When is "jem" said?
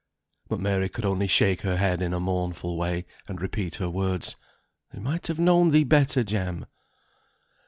6.23-6.65